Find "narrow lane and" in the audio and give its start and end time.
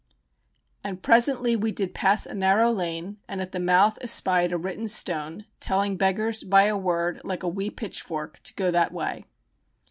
2.33-3.39